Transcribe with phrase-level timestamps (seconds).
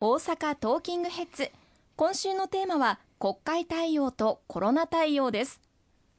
[0.00, 1.50] 大阪トーキングヘッズ。
[1.96, 5.60] 今週のテーマは国会対応とコロナ対応です。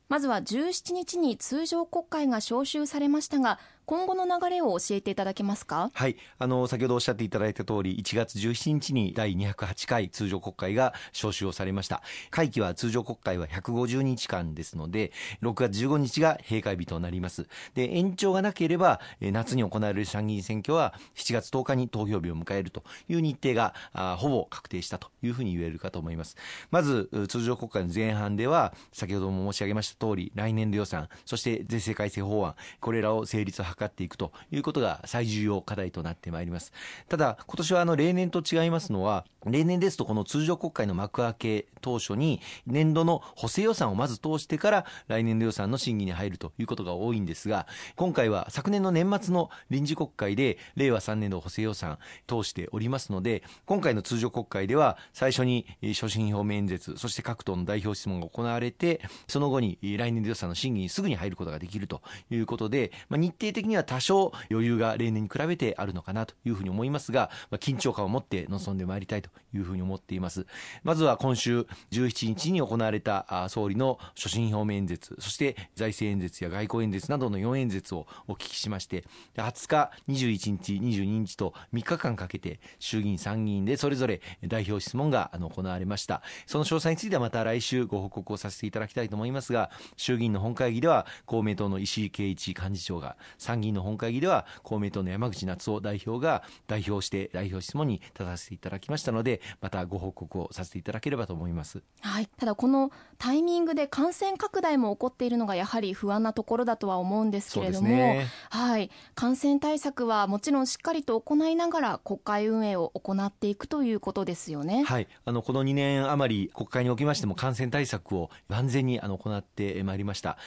[0.09, 3.57] まずは17日に通常国会が召集されましたが
[3.89, 5.89] 今後の流れを教えていただけますか？
[5.96, 6.15] はい。
[6.38, 12.04] あの先ほどおっしゃっていただいた通り1月17日に第208回通常国会が召集をされました。
[12.29, 15.11] 会期は通常国会は150日間ですので
[15.41, 17.47] 6月15日が閉会日となります。
[17.73, 26.37] で延長がなければ夏に行われる参議院選挙は7月10日に投票日を迎えるという日程があほぼ確定したというふうに言えるかと思います。
[26.69, 36.72] まず通常国会の前半では先ほども申し上げました通り来年度予算そして税制改正法案これらを成立を図かっていくということが最重要課題となってまいります。
[37.08, 70.45] ただ、今年はあの例年と違いますのは、例年ですとこの通常国会の幕開け当初に年度の補正予算をまず通してから来年度予算の審議に入るということが多いんですが、今回は昨年の年末の臨時国会で令和3年度補正予算通しておりますので、今回の通常国会では最初に所信表明演説、そして各党の代表質問が行われて、その後に来年度予算の審議にすぐに入ることができるということで、まあ、日程的には多少余裕が例年に比べてあるのかなというふうに思いますが、まあ、緊張感を持って臨んでまいりたいというふうに思っています。
[70.84, 79.06] まずは今週17日に行われた総理の所信表明演説、そして財政演説や外交演説などの4演説をお聞きしまして、
[79.38, 86.22] 20日、21日、22日と3日間かけて衆議院、参議院でそれぞれ代表質問が行われました。
[86.47, 101.81] その詳細についてはまた来週ご報告をさせていただきたいと思いますが、衆議院の本会議では公明党の石井啓一幹事長が、参議院の本会議では公明党の山口夏夫代表が代表して代表質問に立たせていただきましたので、またご報告をさせていただければと思います。
[102.01, 114.83] はい、ただこのタイミングで感染拡大も起こっているのがやはり不安なところだとは思うんですけれども、ね、はい、感染対策はもちろんしっかりと行いながら国会運営を行っていくということですよね。
[114.83, 120.38] はい、あのこの2年余り国会におきましても感染対策を万全にあの行ってまいりました。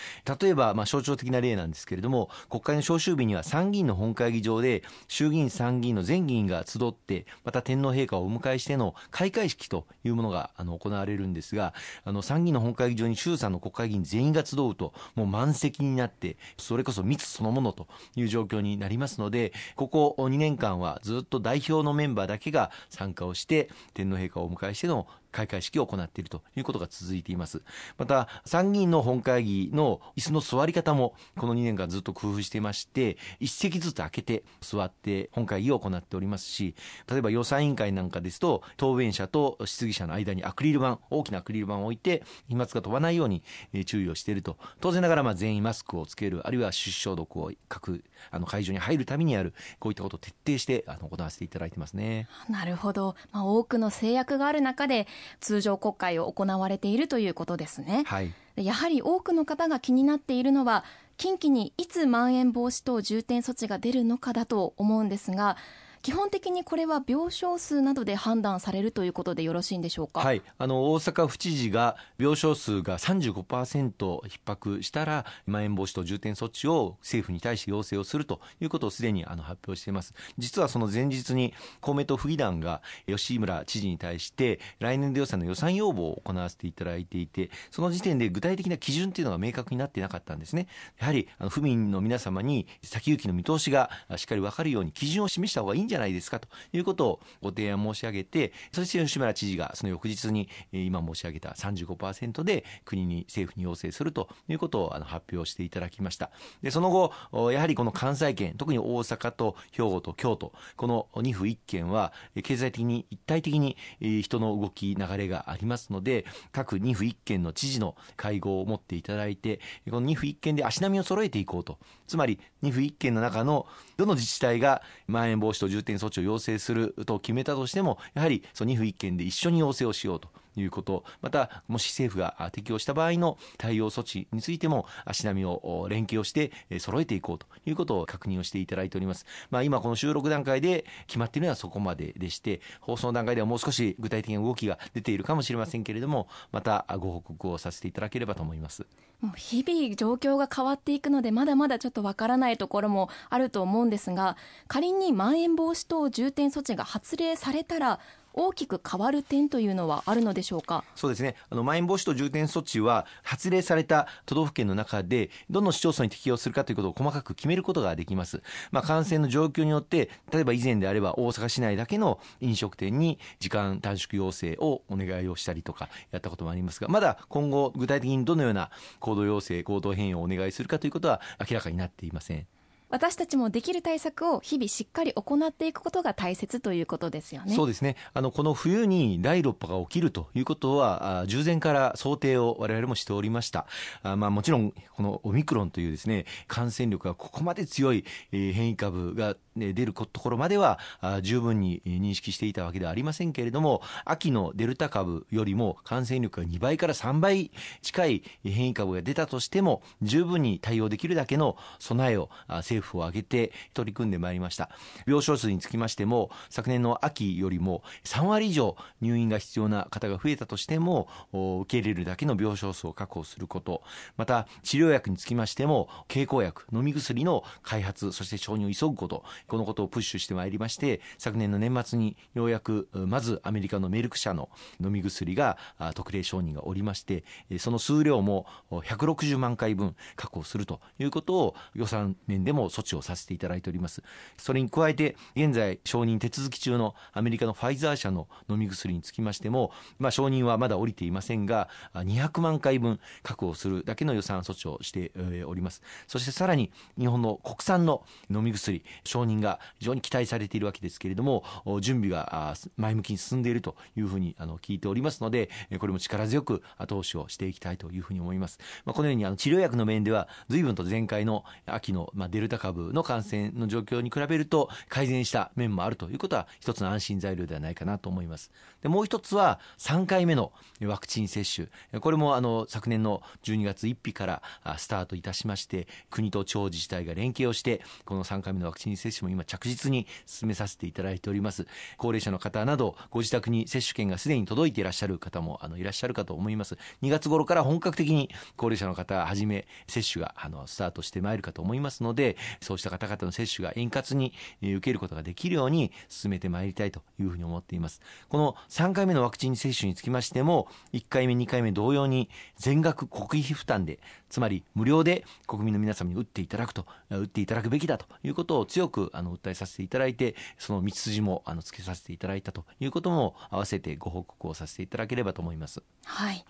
[0.40, 11.72] 例えばまあ象徴的な例なんですけれども、国会の召集日には参議院の本会議場で衆議院参議院の全議員が集ってまた天皇陛下をお迎えしての開会式というものがあの行われるんですが
[12.04, 27.62] あの参議院の本会議場に衆参の国会議員全員が集うともう満席になってそれこそ密そのものという状況になりますのでここ2年間はずっと代表のメンバーだけが参加をして天皇陛下をお迎えしての開会式を行っているということが続いています。
[27.98, 36.74] また、参議院の本会議の椅子の座り方も、この2年間ずっと工夫していまして、一席ずつ空けて座って本会議を行っておりますし、
[37.10, 43.42] 例えば予算委員会なんかですと、答弁者と質疑者の間にアクリル板、大きなアクリル板を置いて、飛沫が飛ばないように
[43.86, 44.58] 注意をしていると。
[44.80, 52.28] 当然ながら、ま全員マスクをつける、あるいは手指消毒を各あの会場に入るためにある、こういったことを徹底してあの行わせていただいてますね。
[52.48, 53.16] なるほど。
[53.30, 55.06] まあ、多くの制約がある中で、
[55.40, 58.04] 通常国会を行われているということですね。
[58.06, 60.84] はい、やはり多くの方が気になっているのは
[61.16, 65.56] 近畿にいつまん延防止等重点措置が出るのかだと思うんですが
[66.02, 80.12] 基本的にこれは病床数などで判断されるということでよろしいんでしょうか、はい、あの大阪府知事が病床数が35%逼迫したらまん延防止等重点措置を政府に対して要請をするということをすでにあの発表しています。
[80.38, 90.66] 実はその前日に公明党府議団が吉村知事に対して来年度予算の予算要望を行わせていただいていてその時点で具体的な基準というのが明確になってなかったんですね。
[90.98, 106.30] やはりあの府民の皆様に先行きの見通しがしっかり分かるように基準を示した方がいいんじゃないですかということをご提案申し上げて、そして吉村知事がその翌日に今申し上げた35%で国に政府に要請するということをあの発表していただきました。
[106.62, 119.60] で、その後、やはりこの関西圏、特に大阪と兵庫と京都、この2府1県は経済的に一体的に人の動き、流れがありますので、各2府1県の知事の会合を持っていただいて、
[119.90, 121.78] この2府1県で足並みを揃えていこうと。
[122.06, 123.66] つまり2府1県の中の
[123.96, 130.28] どの自治体がまん延防止等重点措置を要請すると決めたとしてもやはりその2府1県で一緒に要請をしようと。
[130.56, 139.26] いうこと、また、もし政府が適用した場合の対応措置についても、足並みを連携をして揃えていこうということを確認をしていただいております。
[139.50, 148.86] まあ、今この収録段階で決まっているのはそこまででして、放送段階ではもう少し具体的な動きが出ているかもしれませんけれども、またご報告をさせていただければと思います。
[149.20, 158.00] もう日々状況が変わっていくので、まだまだちょっとわからないところもあると思うんですが、仮にまん延防止等重点措置が発令されたら、
[158.34, 160.84] 大きく変わる点というのはあるのでしょうか？
[160.94, 161.36] そうですね。
[161.50, 178.70] あのまん延防止等重点措置は発令された都道府県の中でどの市町村に適用するかということを細かく決めることができます、まあ、感染の状況によって例えば以前であれば大阪市内だけの飲食店に時間短縮要請をお願いをしたりとかやったこともありますがまだ今後具体的にどのような
[179.00, 182.46] 行動要請行動変容をお願いするかということは明らかになっていません。
[182.92, 187.54] 私たちもできる対策を日々しっかり行っていくことが大切ということですよね。
[187.54, 187.96] そうですね。
[188.12, 193.66] あの、この冬に第6波が起きるということは、従前から想定を我々もしておりました。
[194.02, 200.78] あまあもちろん、このオミクロンというですね、感染力がここまで強い、変異株が出るところまでは
[201.22, 207.50] 十分に認識していたわけではありませんけれども秋のデルタ株よりも感染力が2倍から3倍
[207.82, 214.70] 近い変異株が出たとしても十分に対応できるだけの備えを政府を挙げて取り組んでまいりました。
[215.06, 223.82] 病床数につきましても昨年の秋よりも3割以上入院が必要な方が増えたとしても受け入れるだけの病床数を確保すること。
[224.16, 229.24] また治療薬につきましても経口薬飲み薬の開発そして承認を急ぐこと。
[229.46, 234.48] このことをプッシュしてまいりまして昨年の年末にようやくまずアメリカのメルク社の
[234.82, 235.56] 飲み薬が
[235.94, 237.24] 特例承認がおりまして
[237.58, 244.02] その数量も160万回分確保するということを予算面でも措置をさせていただいております
[244.36, 255.12] それに加えて現在承認手続き中のアメリカのファイザー社の飲み薬につきましても、まあ、承認はまだ降りていませんが200万回分確保するだけの予算措置をして
[255.46, 261.44] おりますそしてさらに日本の国産の飲み薬承認が非常に期待されているわけですけれども
[261.80, 278.50] 準備が前向きに進んでいるというふうにあの聞いておりますのでこれも力強く後押しをしていきたいというふうに思います、まあ、このようにあの治療薬の面では随分と前回の秋の、まあ、デルタ株の感染の状況に比べると改善した面もあるということは一つの安心材料ではないかなと思います。
[278.82, 281.68] でもう一つは3回目のワクチン接種。
[282.00, 284.42] これもあの昨年の12月1日から
[284.76, 291.66] スタートいたしまして国と地方自治体が連携をしてこの3回目のワクチン接種も今着実に進めさせていただいております。
[291.96, 296.76] 高齢者の方などご自宅に接種券がすでに届いていらっしゃる方もあのいらっしゃるかと思います。
[297.02, 325.82] 2月頃から本格的に高齢者の方はじめ接種があのスタートしてまいるかと思いますのでそうした方々の接種が円滑に受けることができるように進めてまいりたいというふうに思っていますこの3回目のワクチン接種につきましても1回目2回目同様に全額国費負担でつまり無料で国民の皆様に打っていただくと打っていただくべきだということを強くあの訴えさせていただいてその道筋もあのつけさせていただいたということも合わせてご報告をさせていただければと思います。
[326.04, 326.44] はい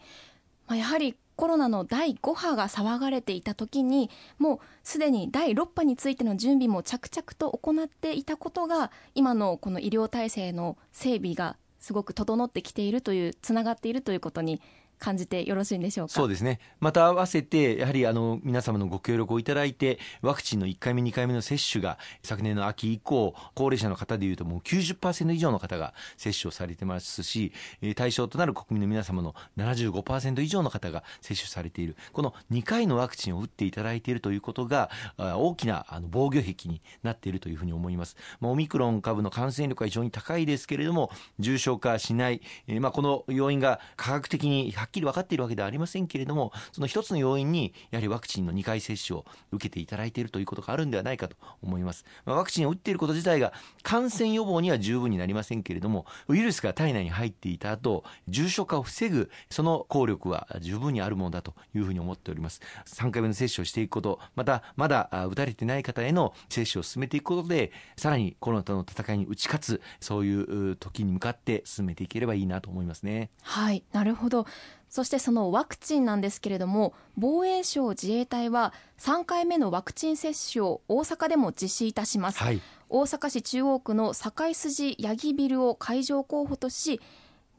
[0.73, 4.09] まあ、やはりコロナの第5波が騒がれていた時に
[4.39, 14.63] もうすでに第6波についての準備も着々と行っていたことが今のこの医療体制の整備がすごく整ってきているというつながっているということに
[15.03, 16.13] 感じてよろしいんでしょうか？
[16.15, 16.61] そうですね。
[16.79, 27.53] また合わせてやはりあの皆様のご協力をいただいてワクチンの1回目2回目の接種が昨年の秋以降高齢者の方でいうともう90%以上の方が接種をされてますし
[27.97, 31.97] 対象となる国民の皆様の75%以上の方が接種されている。
[32.13, 34.89] この2回のワクチンを打っていただいているということが
[35.19, 53.53] 大きなあの防御壁になっているというふうに思います、まあ、オミクロン株の感染力は非常に高いですけれども重症化しない、えまあ、この要因が科学的にはっきり分かっているわけではありませんけれどもその一つの要因にやはりワクチンの2回接種を受けていただいているということがあるんではないかと思います、まあ、ワクチンを打っていること自体が
[53.83, 62.61] 感染予防には十分になりませんけれどもウイルスが体内に入っていた後重症化を防ぐその効力は十分にあるものだというふうに思っております。
[62.87, 70.35] 3回目の接種をしていくことまたまだ打たれてない方への接種を進めていくことでさらにコロナとの戦いに打ち勝つそうい
[70.73, 73.31] う時に向かって進めていければいいなと思いますね。
[73.43, 74.47] はいなるほど。
[74.93, 87.01] そしてそのワクチンなんですけれども防衛省自衛隊は3回目のワクチン接種を大阪でも実施いたします、はい、大阪市中央区の堺筋八木ビルを会場候補とし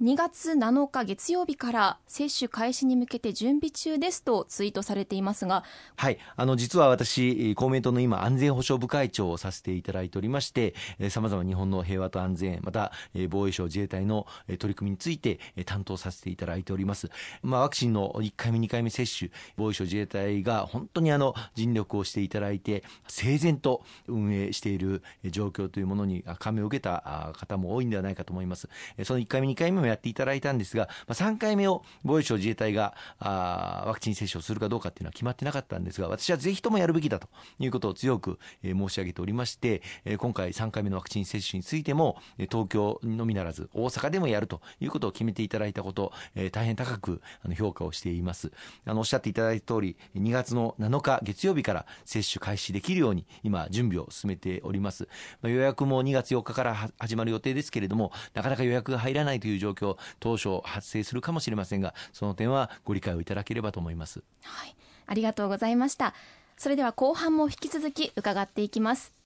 [0.02, 5.64] 2月7日月曜日から接種開始に向けて準備中ですとツイートされていますが
[5.96, 6.18] はい。
[6.36, 10.74] あの実は私公明党の今安全保障部会長をさせていただいておりまして
[11.10, 12.92] さまざま日本の平和と安全また
[13.30, 17.12] 防衛省自衛隊の取り組みについて担当させていただいております、
[17.44, 28.68] まあ、ワクチンの1回目2回目接種防衛省自衛隊が本当にあの尽力をしていただいて整然と運営している状況というものに感銘を受けた方も多いんではないかと思います。
[29.04, 37.28] その1回目2回目もやっていただいたんですが、まあ、3回目を防衛省自衛隊があワクチン接種をするかどうかっていうのは決まってなかったんですが、私はぜひともやるべきだと
[37.60, 48.52] いうことを強く、えー、申し上げておりまして、えー、今回3回目のワクチン接種についても、東京のみならず大阪でもやるということを決めていただいたこと、えー、大変高くあの評価をしています。
[48.86, 55.08] あの、おっしゃっていただいた通り、2月の7日月曜日から接種開始できるように今準備を進めております。
[55.42, 64.24] まあ、予約も2月4日から始まる予定ですけれども、なかなか予約が入らないという状況、当初発生するかもしれませんが、その点はご理解をいただければと思います。
[64.44, 64.76] はい。
[65.06, 66.14] ありがとうございました。
[66.58, 69.23] それでは後半も引き続き伺っていきます。